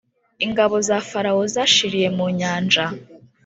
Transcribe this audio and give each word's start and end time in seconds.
ingabo 0.45 0.75
za 0.87 0.97
farawo 1.09 1.41
zashiriye 1.55 2.07
mu 2.17 2.25
Nyanja 2.37 2.85